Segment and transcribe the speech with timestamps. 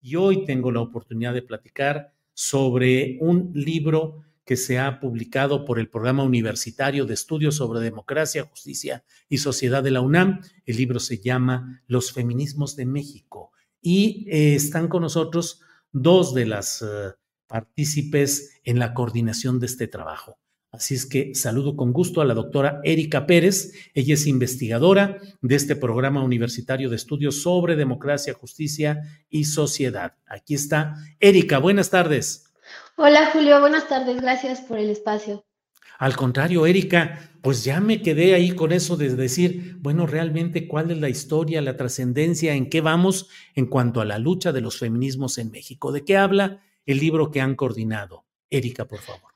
[0.00, 5.78] Y hoy tengo la oportunidad de platicar sobre un libro que se ha publicado por
[5.78, 10.40] el Programa Universitario de Estudios sobre Democracia, Justicia y Sociedad de la UNAM.
[10.66, 13.52] El libro se llama Los Feminismos de México.
[13.80, 15.60] Y eh, están con nosotros
[15.92, 17.12] dos de las eh,
[17.46, 20.38] partícipes en la coordinación de este trabajo.
[20.72, 23.72] Así es que saludo con gusto a la doctora Erika Pérez.
[23.92, 30.14] Ella es investigadora de este programa universitario de estudios sobre democracia, justicia y sociedad.
[30.26, 30.94] Aquí está.
[31.18, 32.52] Erika, buenas tardes.
[32.96, 34.20] Hola Julio, buenas tardes.
[34.20, 35.44] Gracias por el espacio.
[35.98, 40.92] Al contrario, Erika, pues ya me quedé ahí con eso de decir, bueno, realmente cuál
[40.92, 44.78] es la historia, la trascendencia, en qué vamos en cuanto a la lucha de los
[44.78, 45.90] feminismos en México.
[45.90, 48.24] ¿De qué habla el libro que han coordinado?
[48.48, 49.30] Erika, por favor.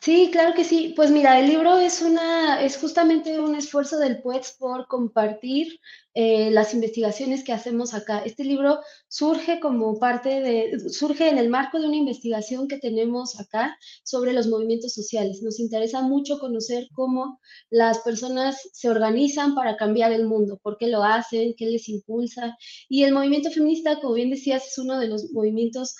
[0.00, 0.92] Sí, claro que sí.
[0.94, 5.80] Pues mira, el libro es una, es justamente un esfuerzo del PUEX por compartir
[6.14, 8.20] eh, las investigaciones que hacemos acá.
[8.24, 13.40] Este libro surge como parte de, surge en el marco de una investigación que tenemos
[13.40, 15.42] acá sobre los movimientos sociales.
[15.42, 20.86] Nos interesa mucho conocer cómo las personas se organizan para cambiar el mundo, por qué
[20.86, 22.56] lo hacen, qué les impulsa.
[22.88, 25.96] Y el movimiento feminista, como bien decías, es uno de los movimientos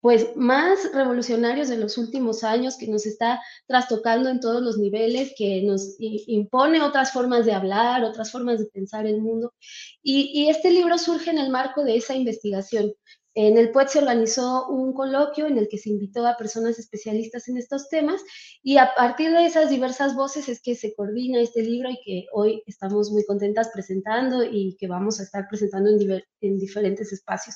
[0.00, 5.32] pues más revolucionarios de los últimos años, que nos está trastocando en todos los niveles,
[5.36, 9.54] que nos impone otras formas de hablar, otras formas de pensar el mundo.
[10.02, 12.92] Y, este libro surge en el marco de esa investigación.
[13.40, 17.46] En el PUET se organizó un coloquio en el que se invitó a personas especialistas
[17.46, 18.20] en estos temas
[18.64, 22.26] y a partir de esas diversas voces es que se coordina este libro y que
[22.32, 27.54] hoy estamos muy contentas presentando y que vamos a estar presentando en, en diferentes espacios.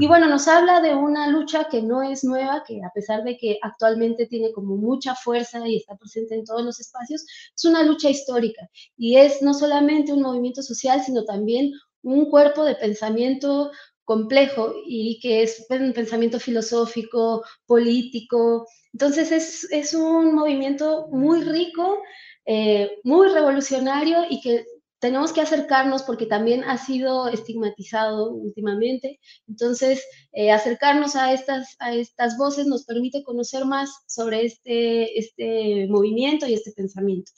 [0.00, 3.36] Y bueno, nos habla de una lucha que no es nueva, que a pesar de
[3.36, 7.82] que actualmente tiene como mucha fuerza y está presente en todos los espacios, es una
[7.82, 11.72] lucha histórica y es no solamente un movimiento social, sino también
[12.02, 13.70] un cuerpo de pensamiento
[14.08, 18.66] complejo y que es un pensamiento filosófico, político.
[18.94, 21.98] Entonces es, es un movimiento muy rico,
[22.46, 24.64] eh, muy revolucionario y que
[24.98, 29.20] tenemos que acercarnos porque también ha sido estigmatizado últimamente.
[29.46, 30.02] Entonces,
[30.32, 36.46] eh, acercarnos a estas, a estas voces nos permite conocer más sobre este, este movimiento
[36.46, 37.30] y este pensamiento.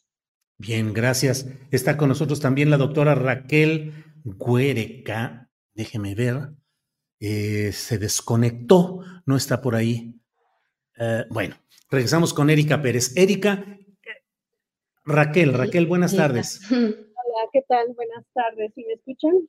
[0.56, 1.48] Bien, gracias.
[1.72, 3.92] Está con nosotros también la doctora Raquel
[4.24, 5.50] Guereca.
[5.74, 6.59] Déjeme ver.
[7.20, 10.18] Eh, se desconectó, no está por ahí.
[10.98, 11.54] Eh, bueno,
[11.90, 13.14] regresamos con Erika Pérez.
[13.14, 13.78] Erika,
[15.04, 16.62] Raquel, Raquel, buenas tardes.
[16.70, 17.88] Hola, ¿qué tal?
[17.94, 18.72] Buenas tardes.
[18.74, 19.48] ¿Sí me escuchan?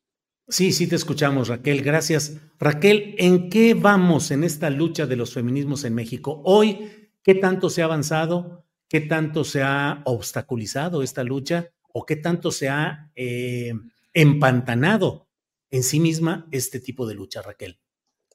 [0.50, 1.82] Sí, sí te escuchamos, Raquel.
[1.82, 2.42] Gracias.
[2.60, 6.42] Raquel, ¿en qué vamos en esta lucha de los feminismos en México?
[6.44, 8.66] Hoy, ¿qué tanto se ha avanzado?
[8.90, 11.70] ¿Qué tanto se ha obstaculizado esta lucha?
[11.94, 13.72] ¿O qué tanto se ha eh,
[14.14, 15.31] empantanado
[15.72, 17.78] en sí misma este tipo de lucha, Raquel?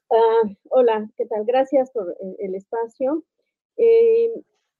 [0.09, 1.45] Uh, hola, ¿qué tal?
[1.45, 3.23] Gracias por el, espacio.
[3.77, 4.31] Eh,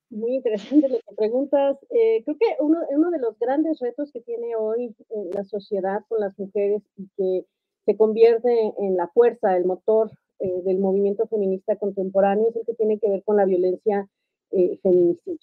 [0.09, 1.77] muy interesante lo que preguntas.
[1.89, 4.95] Eh, creo que uno, uno, de los grandes retos que tiene hoy
[5.33, 7.45] la sociedad con las mujeres y que
[7.85, 12.75] se convierte en la fuerza, el motor eh, del movimiento feminista contemporáneo es el que
[12.75, 14.07] tiene que ver con la violencia
[14.51, 15.39] eh, feminicida.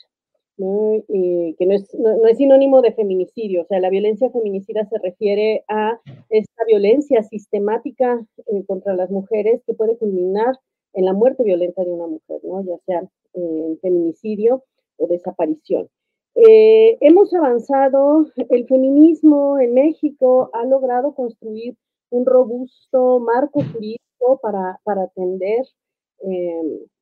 [0.57, 4.99] Eh, que no es, no, es, sinónimo de feminicidio, o sea, la violencia feminicida se
[4.99, 10.57] refiere a esta violencia sistemática eh, contra las mujeres que puede culminar
[10.93, 12.63] en la muerte violenta de una mujer, ¿no?
[12.63, 13.03] ya sea
[13.33, 14.63] en feminicidio
[14.97, 15.89] o desaparición.
[16.37, 21.77] Eh, hemos avanzado, el feminismo en México ha logrado construir
[22.11, 25.67] un robusto marco jurídico para, para atender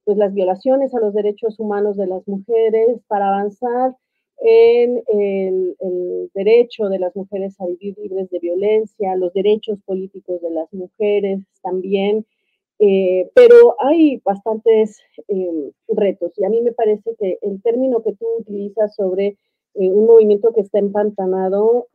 [0.04, 3.96] pues las violaciones a los derechos humanos de las mujeres, para avanzar
[4.42, 5.76] en el,
[6.34, 11.40] derecho de las mujeres a vivir libres de violencia, los derechos políticos de las mujeres
[11.62, 12.26] también,
[12.78, 16.32] eh, pero hay bastantes eh, retos.
[16.38, 19.36] Y a mí me parece que el término que tú utilizas sobre
[19.74, 21.86] eh, un movimiento que está empantanado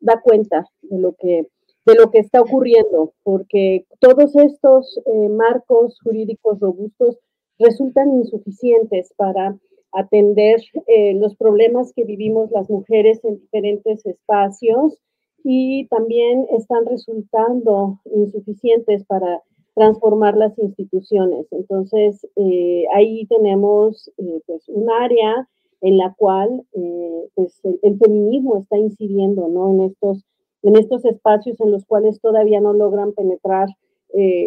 [0.00, 1.46] da cuenta de lo que
[1.84, 5.00] de lo que está ocurriendo, porque todos estos
[5.30, 7.16] marcos jurídicos robustos
[7.58, 9.56] resultan insuficientes para
[9.92, 15.00] atender eh, los problemas que vivimos las mujeres en diferentes espacios
[15.42, 19.42] y también están resultando insuficientes para
[19.74, 21.46] transformar las instituciones.
[21.50, 25.48] Entonces, eh, ahí tenemos eh, pues un área
[25.82, 26.62] en la cual
[27.34, 29.70] pues el, el, feminismo está incidiendo ¿no?
[29.74, 30.24] en, estos,
[30.62, 33.68] en estos espacios en los cuales todavía no logran penetrar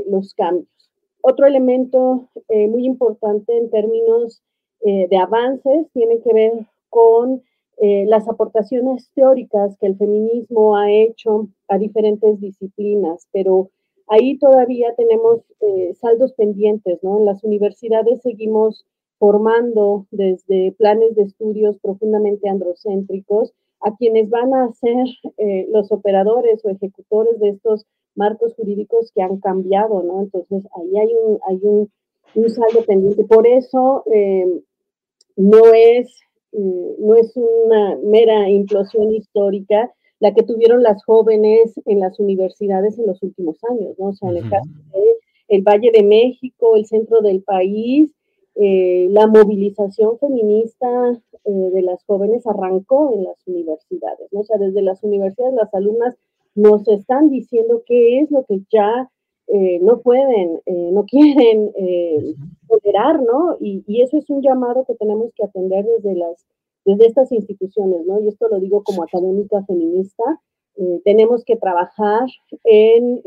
[0.07, 0.78] los cambios.
[1.21, 4.41] Otro elemento eh, muy importante en términos
[4.81, 6.53] eh, de avances tiene que ver
[6.89, 7.43] con
[7.77, 13.69] eh, las aportaciones teóricas que el feminismo ha hecho a diferentes disciplinas, pero
[14.07, 15.41] ahí todavía tenemos
[16.01, 17.19] saldos pendientes, ¿no?
[17.19, 18.85] En las universidades seguimos
[19.19, 25.05] formando desde planes de estudios profundamente androcéntricos a quienes van a ser
[25.67, 27.85] los operadores o ejecutores de estos
[28.19, 30.21] marcos jurídicos que han cambiado, ¿no?
[30.21, 31.89] Entonces, ahí hay un, hay un,
[32.35, 33.23] un saldo pendiente.
[33.23, 34.45] Por eso, eh,
[35.37, 36.13] no, es,
[36.51, 42.99] mm, no es una mera implosión histórica la que tuvieron las jóvenes en las universidades
[42.99, 44.07] en los últimos años, ¿no?
[44.07, 44.69] O sea, en el caso
[45.47, 48.11] del Valle de México, el centro del país,
[48.55, 50.87] eh, la movilización feminista
[51.45, 54.41] eh, de las jóvenes arrancó en las universidades, ¿no?
[54.41, 56.17] O sea, desde las universidades las alumnas
[56.55, 59.09] nos están diciendo qué es lo que ya
[59.51, 62.35] eh, no pueden, eh, no quieren eh,
[62.67, 63.57] tolerar, ¿no?
[63.59, 66.45] Y, eso es un llamado que tenemos que atender desde, las,
[66.85, 68.19] desde estas instituciones, ¿no?
[68.19, 70.23] Y esto lo digo como académica feminista.
[71.03, 72.25] tenemos que trabajar
[72.63, 73.21] en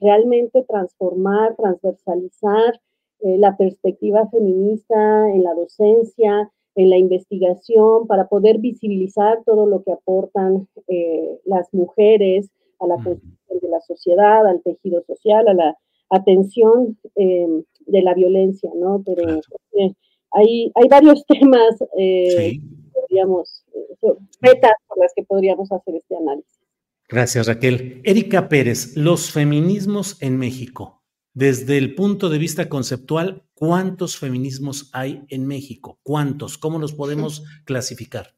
[0.00, 2.80] realmente transformar, transversalizar
[3.20, 9.92] la perspectiva feminista en la docencia, en la investigación, para poder visibilizar todo lo que
[9.92, 10.66] aportan
[11.44, 12.50] las mujeres,
[12.84, 15.76] a la construcción de la sociedad, al tejido social, a la
[16.10, 19.02] atención em, de la violencia, ¿no?
[19.04, 19.40] Pero
[19.72, 19.92] eh,
[20.30, 22.60] hay, hay varios temas, eh,
[22.92, 26.60] podríamos, eh, metas por las que podríamos hacer este análisis.
[27.08, 28.00] Gracias, Raquel.
[28.04, 31.02] Erika Pérez, los feminismos en México.
[31.34, 35.98] Desde el punto de vista conceptual, ¿cuántos feminismos hay en México?
[36.02, 36.58] ¿Cuántos?
[36.58, 38.34] ¿Cómo los podemos clasificar?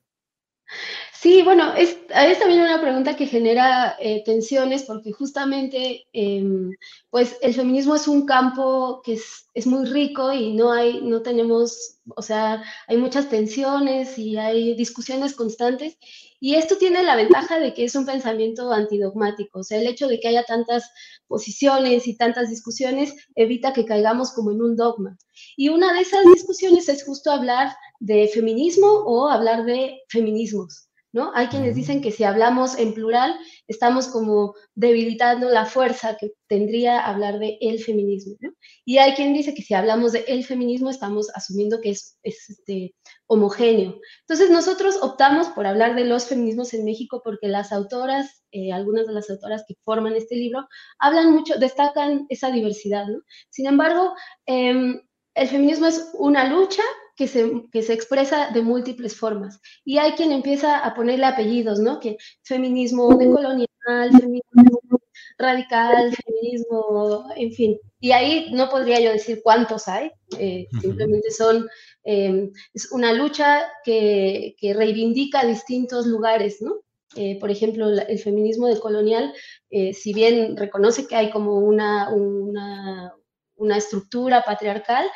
[1.13, 2.07] Sí, bueno, es,
[2.39, 6.73] también una pregunta que genera eh, tensiones porque justamente em,
[7.11, 11.23] pues el feminismo es un campo que es, es, muy rico y no hay, no
[11.23, 15.99] tenemos, o sea, hay muchas tensiones y hay discusiones constantes
[16.39, 20.07] y esto tiene la ventaja de que es un pensamiento antidogmático, o sea, el hecho
[20.07, 20.91] de que haya tantas
[21.27, 25.17] posiciones y tantas discusiones evita que caigamos como en un dogma.
[25.57, 30.86] Y una de esas discusiones es justo hablar de feminismo o hablar de feminismos.
[31.17, 31.33] ¿No?
[31.35, 33.35] Hay quienes dicen que si hablamos en plural,
[33.67, 38.37] estamos como debilitando la fuerza que tendría hablar de el feminismo,
[38.85, 42.95] Y hay quien dice que si hablamos de el feminismo, estamos asumiendo que es, este,
[43.27, 43.99] homogéneo.
[44.21, 49.07] Entonces, nosotros optamos por hablar de los feminismos en México porque las autoras, eh, algunas
[49.07, 50.69] de las autoras que forman este libro,
[50.99, 53.07] hablan mucho, destacan esa diversidad,
[53.49, 54.13] Sin embargo,
[54.45, 55.01] em,
[55.35, 56.83] el feminismo es una lucha
[57.17, 59.61] que se, que se expresa de múltiples formas.
[59.85, 61.99] Y hay quien empieza a ponerle apellidos, ¿no?
[61.99, 63.67] Que feminismo decolonial,
[64.13, 64.81] feminismo
[65.39, 67.79] radical, feminismo, en fin.
[68.01, 71.69] Y ahí no podría yo decir cuántos hay, eh, simplemente son,
[72.05, 76.77] eh, es una lucha que, que, reivindica distintos lugares, ¿no?
[77.17, 79.33] Eh, por ejemplo, el feminismo decolonial,
[79.71, 83.15] si bien reconoce que hay como una, una,
[83.57, 85.07] una estructura patriarcal,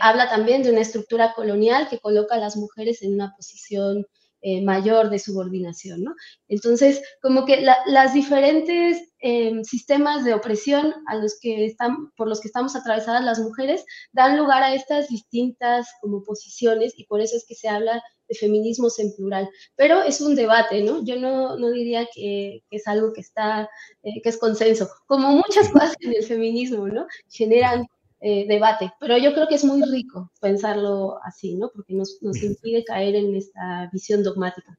[0.00, 4.06] habla también de una estructura colonial que coloca a las mujeres en una posición
[4.44, 6.16] eh, mayor de subordinación, ¿no?
[6.48, 12.40] Entonces, como que las diferentes em, sistemas de opresión a los que están, por los
[12.40, 17.36] que estamos atravesadas las mujeres dan lugar a estas distintas como posiciones y por eso
[17.36, 19.48] es que se habla de feminismos en plural.
[19.76, 21.04] Pero es un debate, ¿no?
[21.04, 23.70] Yo no, no diría que, es algo que está,
[24.02, 24.88] eh, que es consenso.
[25.06, 27.06] Como muchas cosas en el feminismo, ¿no?
[27.28, 27.86] Generan
[28.24, 31.72] eh, debate, pero yo creo que es muy rico pensarlo así, ¿no?
[31.74, 34.78] Porque nos, impide caer en esta visión dogmática.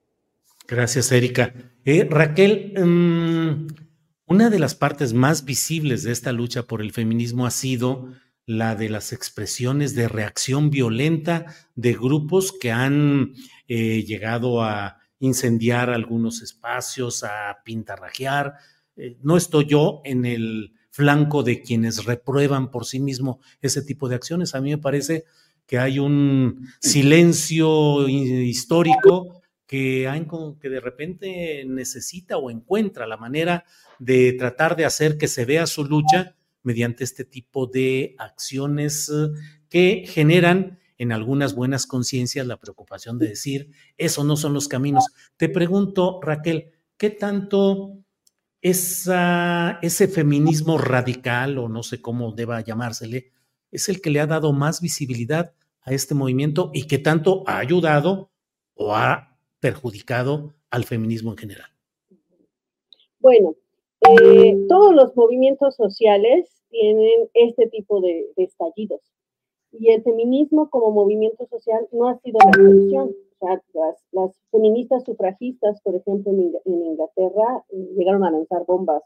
[0.65, 1.53] Gracias, Erika.
[1.83, 3.67] Eh, Raquel, mm,
[4.27, 8.13] una de las partes más visibles de esta lucha por el feminismo ha sido
[8.45, 13.33] la de las expresiones de reacción violenta de grupos que han
[13.67, 18.53] eh, llegado a incendiar algunos espacios, a pintarrajear.
[19.21, 24.15] no estoy yo en el flanco de quienes reprueban por sí mismo ese tipo de
[24.15, 24.53] acciones.
[24.53, 25.25] A mí me parece
[25.65, 30.27] que hay un silencio histórico que, hay,
[30.61, 33.65] que de repente necesita o encuentra la manera
[33.97, 39.29] de tratar de hacer que se vea su lucha mediante este tipo de acciones eh,
[39.69, 45.07] que generan en algunas buenas conciencias la preocupación de decir, eso no son los caminos.
[45.37, 48.02] Te pregunto, Raquel, ¿qué tanto
[48.63, 53.31] esa, ese feminismo radical, o no sé cómo deba llamársele,
[53.71, 57.59] es el que le ha dado más visibilidad a este movimiento y que tanto ha
[57.59, 58.31] ayudado
[58.75, 61.67] o ha perjudicado al feminismo en general.
[63.19, 63.55] Bueno,
[63.99, 69.01] eh, todos los movimientos sociales tienen este tipo de, de, estallidos
[69.73, 73.13] y el feminismo como movimiento social no ha sido la excepción
[74.11, 77.63] las, feministas sufragistas, por ejemplo, en, Inglaterra,
[77.95, 79.03] llegaron a lanzar bombas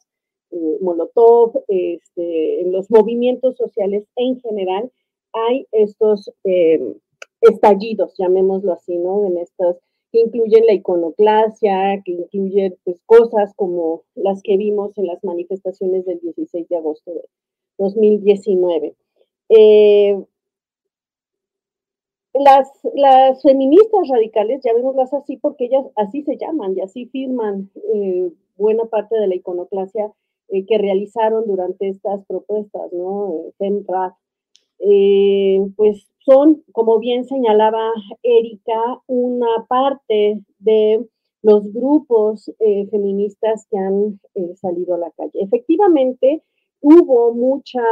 [0.52, 4.92] eh, Molotov, este, en los movimientos sociales en general
[5.34, 6.96] hay estos em,
[7.42, 9.26] estallidos, llamémoslo así, ¿no?
[9.26, 9.78] En estas
[10.12, 16.06] que incluyen la iconoclasia, que incluyen pues, cosas como las que vimos en las manifestaciones
[16.06, 17.26] del 16 de agosto de
[17.78, 18.96] 2019.
[19.50, 20.24] Eh,
[22.40, 27.70] las, las feministas radicales, ya las así porque ellas así se llaman y así firman
[27.94, 30.12] eh, buena parte de la iconoclasia
[30.50, 33.44] eh, que realizaron durante estas propuestas, ¿no?
[34.80, 37.92] Eh, pues son, como bien señalaba
[38.22, 41.06] Erika, una parte de
[41.42, 42.52] los grupos
[42.92, 44.20] feministas que han
[44.56, 45.32] salido a la calle.
[45.36, 46.44] Efectivamente,
[46.82, 47.84] hubo mucha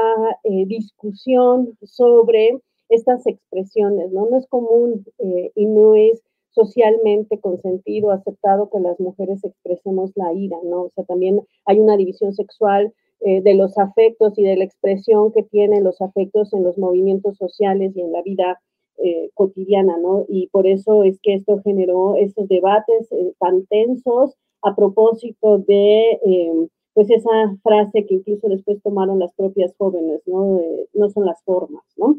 [0.43, 2.59] discusión sobre
[2.95, 4.27] estas expresiones, ¿no?
[4.29, 6.21] No es común eh, y no es
[6.51, 10.83] socialmente consentido, aceptado que las mujeres expresemos la ira, ¿no?
[10.83, 15.31] O sea, también hay una división sexual eh, de los afectos y de la expresión
[15.33, 18.61] que tienen los afectos en los movimientos sociales y en la vida
[18.97, 20.25] eh, cotidiana, ¿no?
[20.29, 23.09] Y por eso es que esto generó esos debates
[23.39, 30.21] tan tensos a propósito de, pues, esa frase que incluso después tomaron las propias jóvenes,
[30.25, 30.61] ¿no?
[30.93, 32.17] no son las formas, ¿no?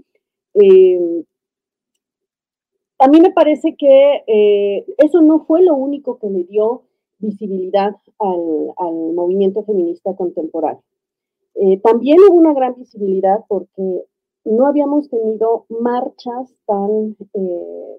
[0.61, 1.25] Eh,
[2.99, 6.83] a mí me parece que eh, eso no fue lo único que le dio
[7.19, 10.83] visibilidad al, movimiento feminista contemporáneo.
[11.55, 14.05] Eh, también hubo una gran visibilidad porque
[14.45, 17.17] no habíamos tenido marchas tan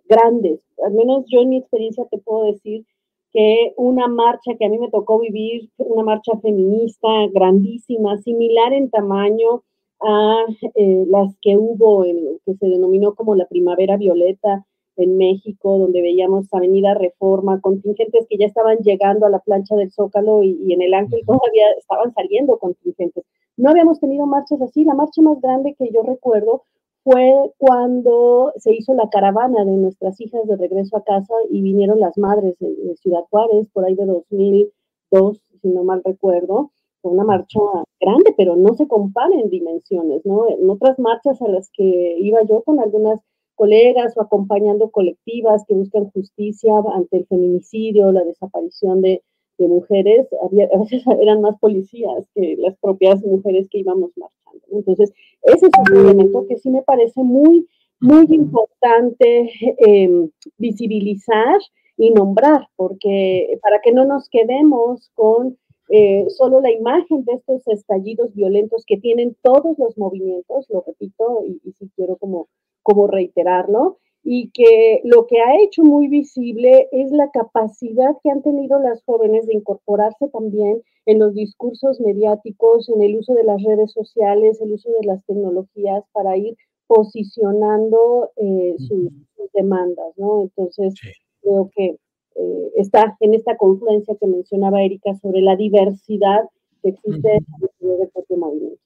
[0.06, 0.62] grandes.
[0.84, 2.86] Al menos yo en mi experiencia te puedo decir
[3.34, 8.90] que una marcha que a mí me tocó vivir, una marcha feminista grandísima, similar en
[8.90, 9.64] tamaño,
[10.02, 14.66] a eh, las que hubo, en, que se denominó como la Primavera Violeta
[14.98, 19.92] en México, donde veíamos Avenida Reforma, contingentes que ya estaban llegando a la plancha del
[19.92, 23.24] Zócalo y, en el Ángel todavía estaban saliendo contingentes.
[23.58, 24.84] No habíamos tenido marchas así.
[24.84, 26.64] La marcha más grande que yo recuerdo
[27.04, 32.00] fue cuando se hizo la caravana de nuestras hijas de regreso a casa y vinieron
[32.00, 36.72] las madres de Ciudad Juárez por ahí de 2002, si no mal recuerdo
[37.04, 37.60] una marcha
[38.00, 40.48] grande, pero no se compara en dimensiones, ¿no?
[40.48, 43.20] En otras marchas a las que iba yo con algunas
[43.56, 49.22] colegas o acompañando colectivas que buscan justicia ante el feminicidio, la desaparición de,
[49.60, 54.64] mujeres, había, a veces eran más policías que las propias mujeres que íbamos marchando.
[54.72, 55.12] Entonces,
[55.42, 57.68] ese es un elemento que sí me parece muy,
[58.00, 59.50] muy importante
[59.80, 61.60] em, visibilizar
[61.98, 65.58] y nombrar, porque para que no nos quedemos con
[65.90, 71.44] eh, solo la imagen de estos estallidos violentos que tienen todos los movimientos, lo repito
[71.46, 72.48] y, y si quiero como,
[72.84, 78.42] como reiterarlo, y que lo que ha hecho muy visible es la capacidad que han
[78.42, 83.64] tenido las jóvenes de incorporarse también en los discursos mediáticos, en el uso de las
[83.64, 89.14] redes sociales, el uso de las tecnologías para ir posicionando eh, sus,
[89.54, 90.42] demandas, ¿no?
[90.42, 90.94] Entonces,
[91.42, 91.98] creo que
[92.38, 96.42] eh, está en esta confluencia que mencionaba Erika sobre la diversidad
[96.82, 98.82] que existe en el propio movimiento.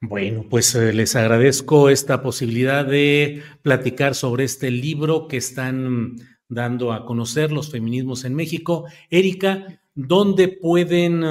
[0.00, 6.16] Bueno, pues eh, les agradezco esta posibilidad de platicar sobre este libro que están
[6.48, 8.84] dando a conocer los feminismos en México.
[9.10, 11.24] Erika, ¿dónde pueden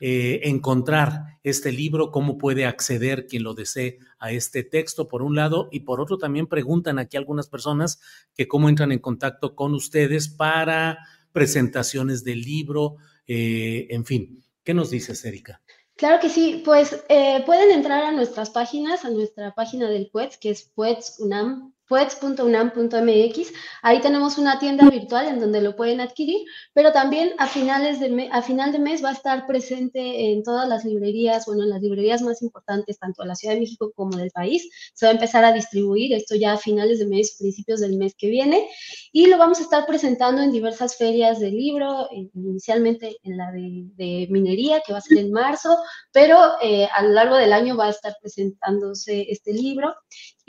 [0.00, 2.10] eh, encontrar este libro?
[2.10, 5.68] ¿Cómo puede acceder quien lo desee a este texto, por un lado?
[5.72, 8.00] Y por otro, también preguntan aquí algunas personas
[8.34, 10.98] que cómo entran en contacto con ustedes para
[11.32, 14.44] presentaciones del libro, eh, en fin.
[14.64, 15.62] ¿Qué nos dices, Erika?
[15.96, 20.38] Claro que sí, pues eh, pueden entrar a nuestras páginas, a nuestra página del PUETS,
[20.38, 23.52] que es PUETS-UNAM puets.unam.mx.
[23.82, 28.28] Ahí tenemos una tienda virtual en donde lo pueden adquirir, pero también a, finales de
[28.30, 31.80] a final de mes va a estar presente en todas las librerías, bueno, en las
[31.80, 34.68] librerías más importantes, tanto de la Ciudad de México como del país.
[34.94, 38.14] Se va a empezar a distribuir esto ya a finales de mes, principios del mes
[38.16, 38.68] que viene,
[39.12, 44.26] y lo vamos a estar presentando en diversas ferias de libro, inicialmente en la de,
[44.30, 45.76] minería, que va a ser en marzo,
[46.12, 49.94] pero eh, a lo largo del año va a estar presentándose este libro.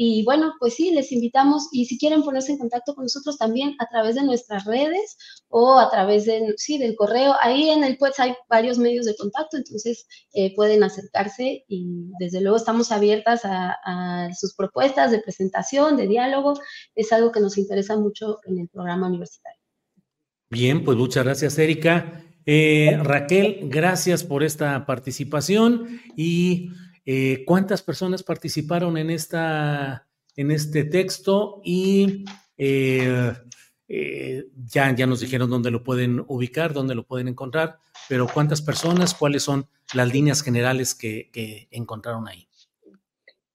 [0.01, 3.75] Y bueno, pues sí, les invitamos y si quieren ponerse en contacto con nosotros también
[3.79, 5.17] a través de nuestras redes
[5.49, 7.35] o a través de, sí, del correo.
[7.41, 12.39] Ahí en el pues hay varios medios de contacto, entonces eh, pueden acercarse y desde
[12.39, 16.53] luego estamos abiertas a, sus propuestas de presentación, de diálogo.
[16.95, 19.59] Es algo que nos interesa mucho en el programa universitario.
[20.49, 22.23] Bien, pues muchas gracias, Erika.
[22.45, 26.69] Eh, Raquel, gracias por esta participación y
[27.11, 31.59] eh, ¿Cuántas personas participaron en, esta, en este texto?
[31.63, 32.23] Y
[32.55, 33.33] eh,
[33.87, 38.61] eh, ya, ya nos dijeron dónde lo pueden ubicar, dónde lo pueden encontrar, pero ¿cuántas
[38.61, 39.15] personas?
[39.15, 41.31] ¿Cuáles son las líneas generales que,
[41.71, 42.47] encontraron ahí?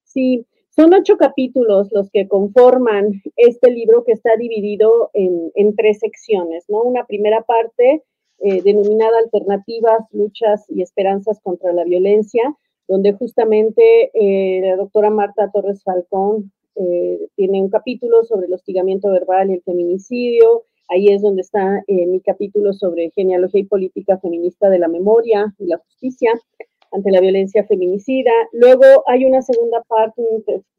[0.02, 6.64] Sí, son ocho capítulos los que conforman este libro que está dividido en, tres secciones,
[6.66, 6.83] ¿no?
[6.83, 8.02] Una primera parte
[8.40, 12.57] denominada Alternativas, Luchas y Esperanzas contra la Violencia,
[12.88, 19.11] donde justamente eh, la doctora Marta Torres Falcón eh, tiene un capítulo sobre el hostigamiento
[19.11, 20.64] verbal y el feminicidio.
[20.88, 25.55] Ahí es donde está eh, mi capítulo sobre genealogía y política feminista de la memoria
[25.59, 26.33] y la justicia
[26.92, 28.33] ante la violencia feminicida.
[28.53, 30.23] Luego hay una segunda parte,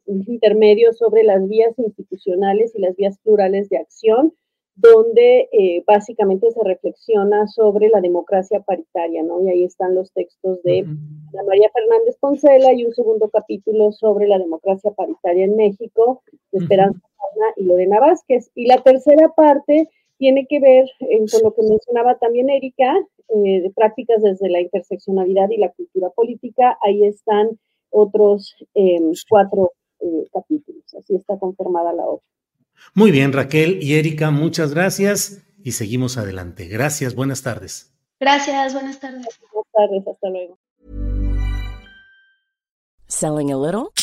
[0.06, 4.34] un intermedio sobre las vías institucionales y las vías plurales de acción,
[4.76, 9.42] donde eh, básicamente se reflexiona sobre la democracia paritaria, ¿no?
[9.42, 14.28] Y ahí están los textos de Ana María Fernández Poncela y un segundo capítulo sobre
[14.28, 17.00] la democracia paritaria en México, de Esperanza
[17.56, 18.52] y Lorena Vázquez.
[18.54, 22.94] Y la tercera parte tiene que ver eh, con lo que mencionaba también Erika,
[23.30, 26.78] eh, de prácticas desde la interseccionalidad y la cultura política.
[26.82, 27.58] Ahí están
[27.92, 29.72] otros em, cuatro
[30.32, 30.84] capítulos.
[30.94, 32.22] Así está conformada la obra.
[32.94, 36.68] Muy bien, Raquel y Erika, muchas gracias y seguimos adelante.
[36.68, 37.92] Gracias, buenas tardes.
[38.20, 39.26] Gracias, buenas tardes.
[39.52, 40.58] Buenas tardes, hasta luego.
[43.08, 43.94] Selling a little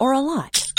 [0.00, 0.72] or a lot?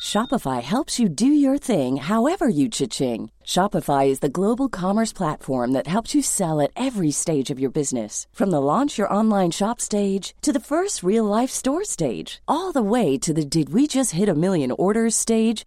[0.00, 3.30] Shopify helps you do your thing however you cha-ching.
[3.44, 7.70] Shopify is the global commerce platform that helps you sell at every stage of your
[7.70, 8.26] business.
[8.32, 12.72] From the launch your online shop stage to the first real life store stage, all
[12.72, 15.66] the way to the did we just hit a million orders stage.